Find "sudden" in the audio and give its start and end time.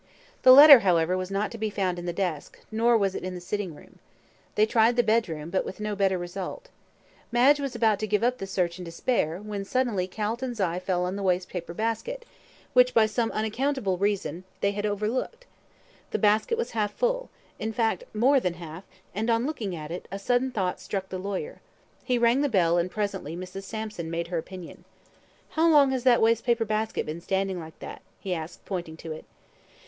20.17-20.49